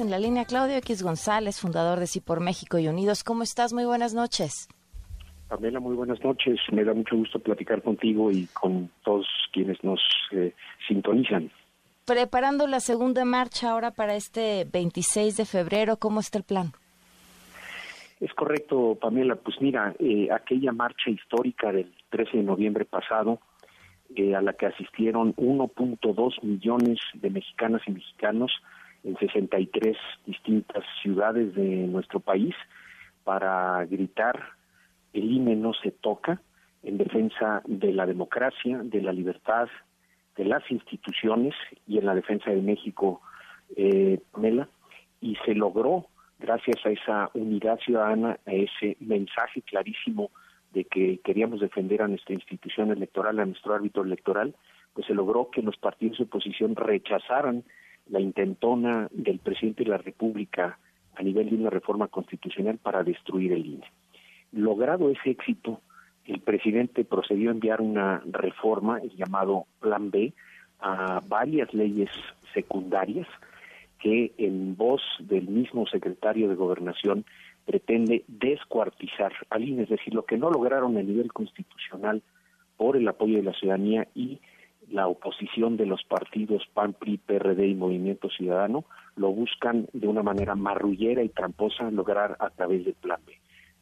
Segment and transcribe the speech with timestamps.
[0.00, 3.22] En la línea Claudio X González, fundador de Sí por México y Unidos.
[3.22, 3.72] ¿Cómo estás?
[3.72, 4.68] Muy buenas noches.
[5.48, 6.58] Pamela, muy buenas noches.
[6.72, 10.00] Me da mucho gusto platicar contigo y con todos quienes nos
[10.32, 10.52] eh,
[10.88, 11.50] sintonizan.
[12.06, 16.72] Preparando la segunda marcha ahora para este 26 de febrero, ¿cómo está el plan?
[18.20, 19.36] Es correcto, Pamela.
[19.36, 23.38] Pues mira, eh, aquella marcha histórica del 13 de noviembre pasado,
[24.16, 28.50] eh, a la que asistieron 1.2 millones de mexicanas y mexicanos
[29.04, 29.96] en 63
[30.26, 32.54] distintas ciudades de nuestro país,
[33.22, 34.40] para gritar
[35.12, 36.40] el INE no se toca
[36.82, 39.68] en defensa de la democracia, de la libertad,
[40.36, 41.54] de las instituciones
[41.86, 43.22] y en la defensa de México,
[43.76, 44.68] eh, Pamela,
[45.20, 46.06] y se logró
[46.38, 50.30] gracias a esa unidad ciudadana, a ese mensaje clarísimo
[50.72, 54.54] de que queríamos defender a nuestra institución electoral, a nuestro árbitro electoral,
[54.92, 57.64] pues se logró que los partidos de oposición rechazaran
[58.10, 60.78] la intentona del presidente de la República
[61.16, 63.86] a nivel de una reforma constitucional para destruir el INE.
[64.52, 65.80] Logrado ese éxito,
[66.26, 70.32] el presidente procedió a enviar una reforma, el llamado Plan B,
[70.80, 72.10] a varias leyes
[72.52, 73.26] secundarias
[73.98, 77.24] que en voz del mismo secretario de Gobernación
[77.64, 82.22] pretende descuartizar al INE, es decir, lo que no lograron a nivel constitucional
[82.76, 84.40] por el apoyo de la ciudadanía y
[84.94, 88.84] la oposición de los partidos PAN, PRI, PRD y Movimiento Ciudadano,
[89.16, 93.32] lo buscan de una manera marrullera y tramposa lograr a través del Plan B.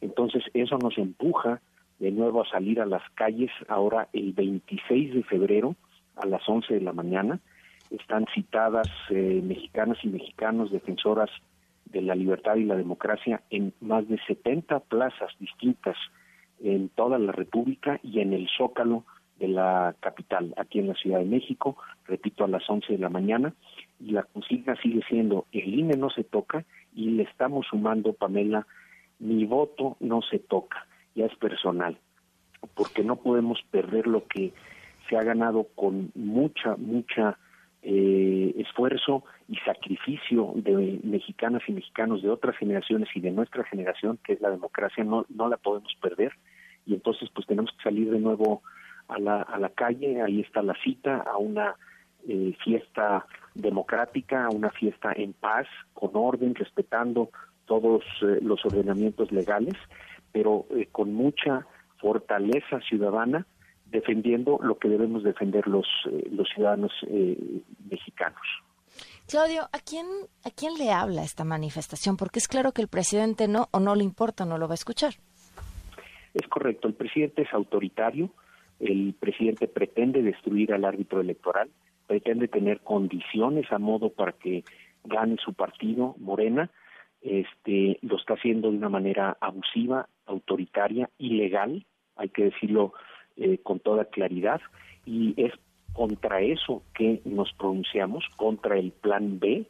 [0.01, 1.61] Entonces, eso nos empuja
[1.99, 5.75] de nuevo a salir a las calles ahora el 26 de febrero
[6.15, 7.39] a las 11 de la mañana.
[7.91, 11.29] Están citadas eh, mexicanas y mexicanos defensoras
[11.85, 15.95] de la libertad y la democracia en más de 70 plazas distintas
[16.63, 19.05] en toda la República y en el Zócalo
[19.37, 23.09] de la capital, aquí en la Ciudad de México, repito, a las 11 de la
[23.09, 23.53] mañana,
[23.99, 28.67] y la consigna sigue siendo, el INE no se toca, y le estamos sumando, Pamela,
[29.19, 31.97] mi voto no se toca, ya es personal,
[32.75, 34.53] porque no podemos perder lo que
[35.09, 37.37] se ha ganado con mucha, mucha
[37.81, 44.19] eh, esfuerzo y sacrificio de mexicanas y mexicanos de otras generaciones y de nuestra generación,
[44.23, 46.33] que es la democracia, no, no la podemos perder,
[46.85, 48.61] y entonces pues tenemos que salir de nuevo
[49.07, 51.75] a la, a la calle, ahí está la cita, a una
[52.27, 57.29] eh, fiesta democrática, a una fiesta en paz, con orden, respetando
[57.65, 59.73] todos eh, los ordenamientos legales,
[60.31, 63.45] pero eh, con mucha fortaleza ciudadana,
[63.85, 65.85] defendiendo lo que debemos defender los,
[66.31, 66.91] los ciudadanos
[67.89, 68.41] mexicanos.
[69.27, 70.07] Claudio, ¿a quién,
[70.43, 72.17] ¿a quién le habla esta manifestación?
[72.17, 74.75] Porque es claro que el presidente no o no le importa, no lo va a
[74.75, 75.13] escuchar.
[76.33, 78.31] Es correcto, el presidente es autoritario,
[78.83, 81.69] el presidente pretende destruir al árbitro electoral,
[82.05, 84.63] pretende tener condiciones a modo para que
[85.05, 86.69] gane su partido, Morena,
[87.21, 91.85] este, lo está haciendo de una manera abusiva, autoritaria, ilegal,
[92.17, 92.93] hay que decirlo
[93.37, 94.59] eh, con toda claridad,
[95.05, 95.53] y es
[95.93, 99.65] contra eso que nos pronunciamos, contra el plan B,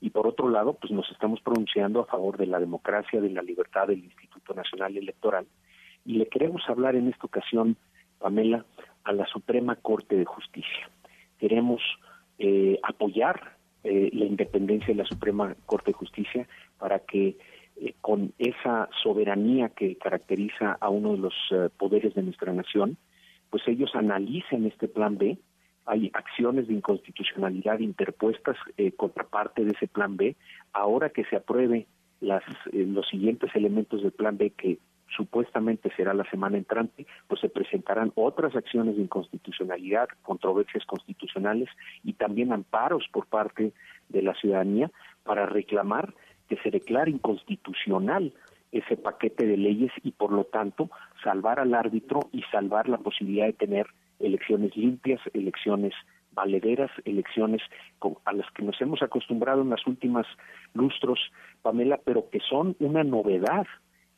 [0.00, 3.42] y por otro lado, pues nos estamos pronunciando a favor de la democracia, de la
[3.42, 5.46] libertad del Instituto Nacional Electoral,
[6.04, 7.76] y le queremos hablar en esta ocasión
[8.18, 8.64] Pamela,
[9.06, 10.90] a la Suprema Corte de Justicia.
[11.38, 11.80] Queremos
[12.38, 17.38] eh, apoyar eh, la independencia de la Suprema Corte de Justicia para que
[17.76, 21.34] eh, con esa soberanía que caracteriza a uno de los
[21.76, 22.96] poderes de nuestra nación,
[23.50, 25.38] pues ellos analicen este plan B.
[25.86, 28.56] Hay acciones de inconstitucionalidad interpuestas
[28.96, 30.34] contra parte de ese plan B.
[30.72, 31.86] Ahora que se apruebe
[32.20, 34.78] las, los siguientes elementos del plan B que
[35.14, 41.68] supuestamente será la semana entrante, pues se presentarán otras acciones de inconstitucionalidad, controversias constitucionales
[42.04, 43.72] y también amparos por parte
[44.08, 44.90] de la ciudadanía
[45.24, 46.14] para reclamar
[46.48, 48.32] que se declare inconstitucional
[48.72, 50.90] ese paquete de leyes y por lo tanto
[51.22, 53.86] salvar al árbitro y salvar la posibilidad de tener
[54.18, 55.94] elecciones limpias, elecciones
[56.32, 57.62] valederas, elecciones
[58.24, 60.26] a las que nos hemos acostumbrado en las últimas
[60.74, 61.18] lustros,
[61.62, 63.66] Pamela, pero que son una novedad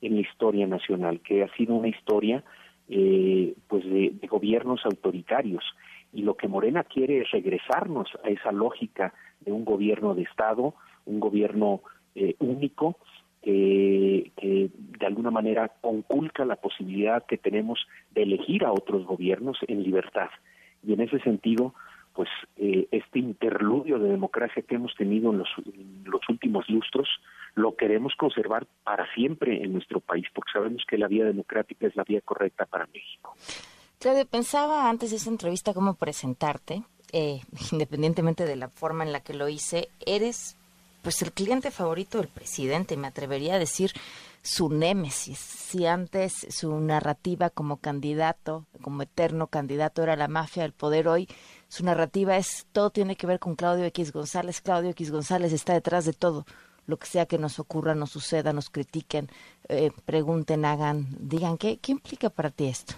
[0.00, 2.44] en la historia nacional, que ha sido una historia
[2.88, 5.64] eh, pues de, gobiernos autoritarios.
[6.12, 10.74] Y lo que Morena quiere es regresarnos a esa lógica de un gobierno de Estado,
[11.04, 11.82] un gobierno
[12.14, 12.96] eh, único,
[13.40, 14.32] que
[14.98, 17.78] de alguna manera conculca la posibilidad que tenemos
[18.10, 20.28] de elegir a otros gobiernos en libertad.
[20.86, 21.72] Y en ese sentido,
[22.18, 25.48] pues eh, este interludio de democracia que hemos tenido en los,
[26.04, 27.08] los, últimos lustros
[27.58, 31.96] lo queremos conservar para siempre en nuestro país, porque sabemos que la vía democrática es
[31.96, 33.34] la vía correcta para México.
[33.98, 37.40] Claudio, pensaba antes de esa entrevista cómo presentarte, eh,
[37.72, 40.56] independientemente de la forma en la que lo hice, eres
[41.02, 43.92] pues el cliente favorito del presidente, me atrevería a decir
[44.42, 45.38] su némesis.
[45.38, 51.28] Si antes su narrativa como candidato, como eterno candidato era la mafia del poder, hoy
[51.68, 54.60] su narrativa es todo tiene que ver con Claudio X González.
[54.60, 56.44] Claudio X González está detrás de todo.
[56.88, 59.28] Lo que sea que nos ocurra, nos suceda, nos critiquen,
[59.68, 62.94] eh, pregunten, hagan, digan, ¿qué, ¿qué implica para ti esto?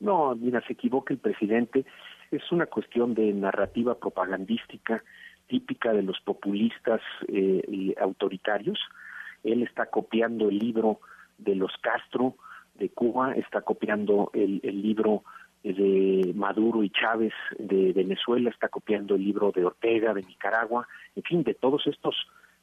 [0.00, 1.84] No, mira, se equivoca el presidente.
[2.30, 5.04] Es una cuestión de narrativa propagandística
[5.48, 8.78] típica de los populistas eh, y autoritarios.
[9.44, 11.00] Él está copiando el libro
[11.36, 12.36] de los Castro
[12.74, 15.24] de Cuba, está copiando el, el libro
[15.62, 21.22] de Maduro y Chávez de Venezuela, está copiando el libro de Ortega de Nicaragua, en
[21.22, 22.14] fin, de todos estos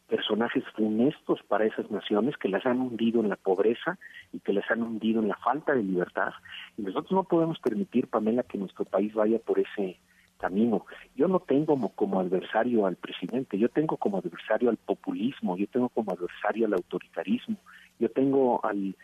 [0.08, 3.98] personajes funestos para esas naciones que las han hundido en la pobreza
[4.32, 6.34] y que las han hundido en la falta de libertad.
[6.78, 9.98] Y nosotros no podemos permitir, Pamela, que nuestro país vaya por ese
[10.38, 10.86] camino.
[11.16, 15.90] Yo no tengo como, adversario al presidente, yo tengo como adversario al populismo, yo tengo
[15.90, 17.58] como adversario al autoritarismo,
[18.00, 18.96] yo tengo al,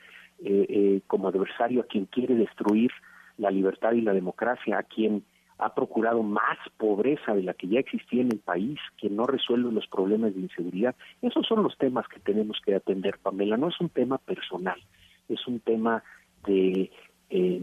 [0.44, 2.92] eh, eh, como adversario a quien quiere destruir
[3.38, 5.24] la libertad y la democracia, a quien
[5.62, 9.72] ha procurado más pobreza de la que ya existía en el país, que no resuelve
[9.72, 10.96] los problemas de inseguridad.
[11.22, 13.58] Esos son los temas que tenemos que atender, Pamela.
[13.58, 14.82] No es un tema personal,
[15.30, 16.04] es un tema
[16.48, 16.90] de
[17.30, 17.62] eh,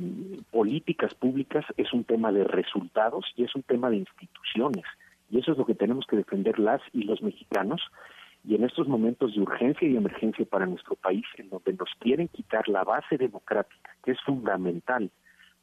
[0.53, 4.85] políticas públicas, es un tema de resultados y es un tema de instituciones.
[5.29, 7.83] Y eso es lo que tenemos que defender las y los mexicanos.
[8.45, 12.29] Y en estos momentos de urgencia y emergencia para nuestro país, en donde nos quieren
[12.29, 15.11] quitar la base democrática, que es fundamental,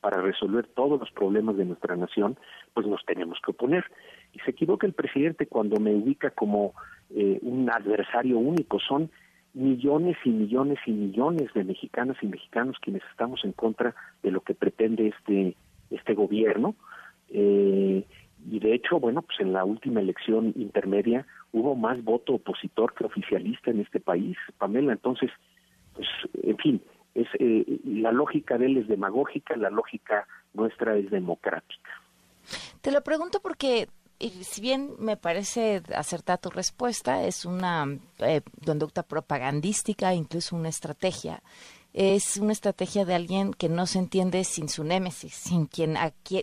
[0.05, 2.37] para resolver todos los problemas de nuestra nación,
[2.75, 3.83] pues nos tenemos que oponer.
[4.33, 6.75] Y se equivoca el presidente cuando me ubica como
[7.09, 8.79] eh, un adversario único.
[8.79, 9.09] Son
[9.55, 14.41] millones y millones y millones de mexicanas y mexicanos quienes estamos en contra de lo
[14.41, 15.55] que pretende este
[15.89, 16.75] este gobierno.
[17.29, 18.05] Eh,
[18.47, 23.05] y de hecho, bueno, pues en la última elección intermedia hubo más voto opositor que
[23.05, 24.91] oficialista en este país, Pamela.
[24.91, 25.31] Entonces,
[25.95, 26.07] pues,
[26.43, 26.81] en fin,
[27.15, 31.89] es eh, la lógica de él es demagógica, la lógica nuestra es democrática.
[32.81, 33.87] Te lo pregunto porque
[34.19, 37.87] si bien me parece acertada tu respuesta, es una
[38.19, 41.41] eh, conducta propagandística, incluso una estrategia.
[41.93, 45.95] Es una estrategia de alguien que no se entiende sin su némesis, sin quien,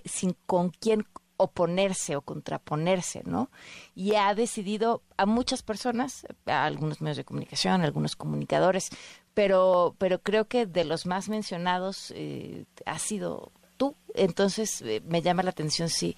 [0.05, 1.05] sin con quién
[1.37, 3.51] oponerse o contraponerse, ¿no?
[3.95, 8.91] Y ha decidido a muchas personas, a algunos medios de comunicación, a algunos comunicadores,
[9.35, 13.95] pero, pero creo que de los más mencionados eh, ha sido tú.
[14.15, 16.17] Entonces eh, me llama la atención si,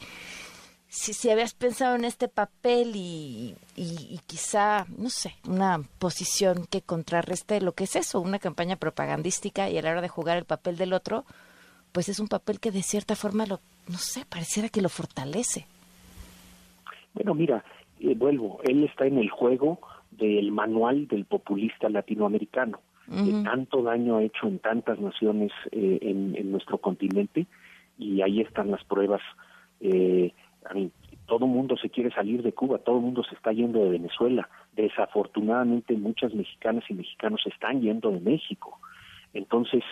[0.89, 6.83] si, si, habías pensado en este papel y, y, quizá, no sé, una posición que
[6.83, 10.45] contrarreste lo que es eso, una campaña propagandística y a la hora de jugar el
[10.45, 11.25] papel del otro,
[11.93, 15.67] pues es un papel que de cierta forma lo, no sé, pareciera que lo fortalece.
[17.15, 17.65] Bueno, mira,
[18.01, 19.79] eh, vuelvo, él está en el juego
[20.11, 26.51] del manual del populista latinoamericano que tanto daño ha hecho en tantas naciones eh, en,
[26.51, 27.47] nuestro continente
[27.99, 29.21] y ahí están las pruebas.
[29.81, 30.33] Eh,
[31.27, 33.91] todo el mundo se quiere salir de Cuba, todo el mundo se está yendo de
[33.91, 34.49] Venezuela.
[34.73, 38.79] Desafortunadamente muchas mexicanas y mexicanos se están yendo de México.
[39.33, 39.83] Entonces,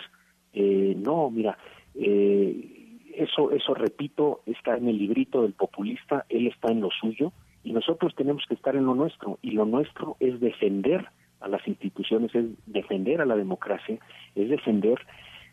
[0.53, 1.57] eh, no, mira,
[1.95, 7.31] eh, eso, eso repito, está en el librito del populista, él está en lo suyo
[7.63, 11.07] y nosotros tenemos que estar en lo nuestro y lo nuestro es defender
[11.43, 13.99] a las instituciones, es defender a la democracia,
[14.35, 14.99] es defender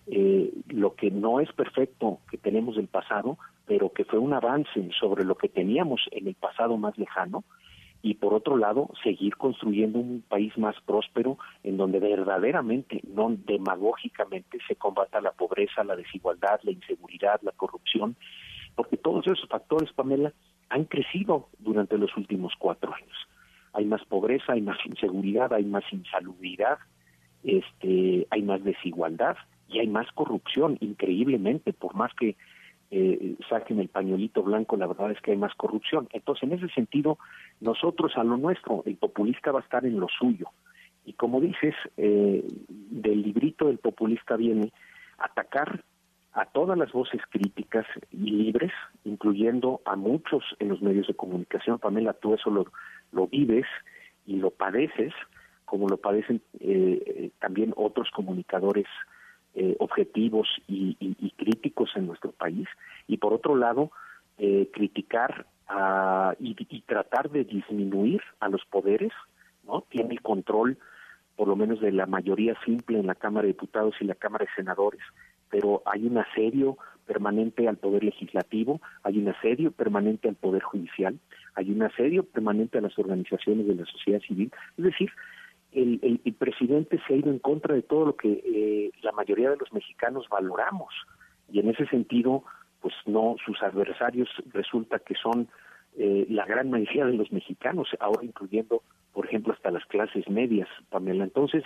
[0.06, 4.88] eh, lo que no es perfecto que tenemos del pasado, pero que fue un avance
[4.98, 7.44] sobre lo que teníamos en el pasado más lejano,
[8.02, 14.58] y por otro lado, seguir construyendo un país más próspero en donde verdaderamente, no demagógicamente,
[14.66, 18.16] se combata la pobreza, la desigualdad, la inseguridad, la corrupción,
[18.74, 20.32] porque todos esos factores, Pamela,
[20.70, 23.28] han crecido durante los últimos cuatro años
[23.72, 26.78] hay más pobreza, hay más inseguridad, hay más insalubridad,
[27.44, 29.36] este, hay más desigualdad
[29.68, 32.36] y hay más corrupción, increíblemente, por más que
[32.90, 36.08] eh, saquen el pañuelito blanco, la verdad es que hay más corrupción.
[36.12, 37.18] Entonces, en ese sentido,
[37.60, 40.48] nosotros a lo nuestro, el populista va a estar en lo suyo.
[41.04, 44.72] Y como dices, eh, del librito del populista viene
[45.18, 45.84] atacar
[46.32, 48.72] a todas las voces críticas y libres,
[49.10, 51.78] incluyendo a muchos en los medios de comunicación.
[51.78, 52.66] Pamela, tú eso lo,
[53.10, 53.66] lo vives
[54.24, 55.12] y lo padeces,
[55.64, 58.86] como lo padecen eh, eh, también otros comunicadores
[59.54, 60.96] eh, objetivos y,
[61.36, 62.68] críticos en nuestro país.
[63.08, 63.90] Y por otro lado,
[64.72, 65.46] criticar
[66.38, 69.12] y, y, tratar de disminuir a los poderes,
[69.64, 69.84] ¿no?
[69.88, 70.78] Tiene el control,
[71.36, 74.44] por lo menos, de la mayoría simple en la Cámara de Diputados y la Cámara
[74.44, 75.00] de Senadores
[75.50, 81.18] pero hay un asedio permanente al poder legislativo, hay un asedio permanente al poder judicial,
[81.54, 85.10] hay un asedio permanente a las organizaciones de la sociedad civil, es decir,
[85.72, 89.56] el, presidente se ha ido en contra de todo lo que eh, la mayoría de
[89.56, 90.92] los mexicanos valoramos.
[91.52, 92.44] Y en ese sentido,
[92.80, 95.48] pues no, sus adversarios resulta que son
[95.96, 100.68] eh, la gran mayoría de los mexicanos, ahora incluyendo, por ejemplo, hasta las clases medias,
[100.88, 101.24] Pamela.
[101.24, 101.64] Entonces,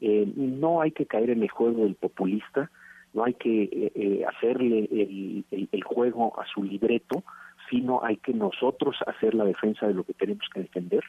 [0.00, 2.70] eh, no hay que caer en el juego del populista,
[3.12, 7.22] no hay que hacerle el, el juego a su libreto,
[7.68, 11.04] sino hay que nosotros hacer la defensa de lo que tenemos que defender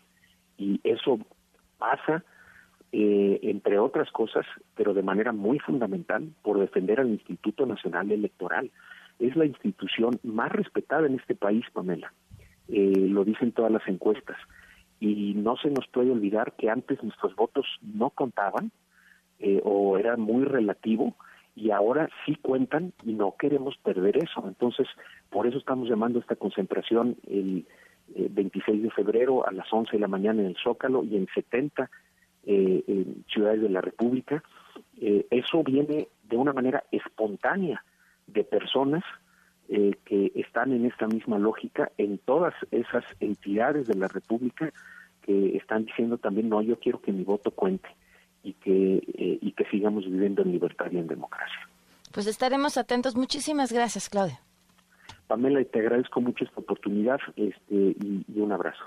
[0.57, 1.19] y eso
[1.77, 2.23] pasa,
[2.91, 4.45] eh, entre otras cosas,
[4.75, 8.71] pero de manera muy fundamental, por defender al Instituto Nacional Electoral.
[9.19, 12.13] Es la institución más respetada en este país, Pamela.
[12.67, 14.37] Eh, lo dicen todas las encuestas.
[14.99, 18.71] Y no se nos puede olvidar que antes nuestros votos no contaban
[19.39, 21.15] eh, o era muy relativo
[21.55, 24.43] y ahora sí cuentan y no queremos perder eso.
[24.47, 24.87] Entonces,
[25.29, 27.65] por eso estamos llamando esta concentración el
[28.15, 31.89] 26 de febrero a las 11 de la mañana en el Zócalo y en 70
[32.45, 34.43] eh, ciudades de la República.
[34.99, 37.83] Eh, eso viene de una manera espontánea
[38.27, 39.03] de personas
[39.69, 44.71] eh, que están en esta misma lógica en todas esas entidades de la República
[45.21, 47.87] que están diciendo también no yo quiero que mi voto cuente
[48.43, 49.01] y que
[49.41, 51.69] y que sigamos viviendo en libertad y en democracia.
[52.11, 53.15] Pues estaremos atentos.
[53.15, 54.39] Muchísimas gracias, Claudia.
[55.27, 58.83] Pamela, te agradezco mucho esta oportunidad este, y, y un abrazo.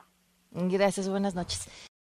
[0.52, 1.88] Gracias, buenas noches.